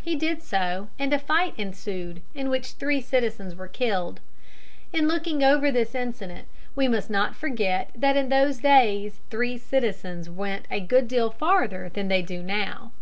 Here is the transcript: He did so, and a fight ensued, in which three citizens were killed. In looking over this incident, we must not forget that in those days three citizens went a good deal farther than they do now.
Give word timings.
He 0.00 0.14
did 0.14 0.44
so, 0.44 0.90
and 0.96 1.12
a 1.12 1.18
fight 1.18 1.54
ensued, 1.58 2.22
in 2.36 2.48
which 2.50 2.74
three 2.74 3.00
citizens 3.00 3.56
were 3.56 3.66
killed. 3.66 4.20
In 4.92 5.08
looking 5.08 5.42
over 5.42 5.72
this 5.72 5.92
incident, 5.96 6.46
we 6.76 6.86
must 6.86 7.10
not 7.10 7.34
forget 7.34 7.90
that 7.96 8.16
in 8.16 8.28
those 8.28 8.58
days 8.58 9.18
three 9.28 9.58
citizens 9.58 10.30
went 10.30 10.66
a 10.70 10.78
good 10.78 11.08
deal 11.08 11.30
farther 11.30 11.88
than 11.92 12.06
they 12.06 12.22
do 12.22 12.44
now. 12.44 12.92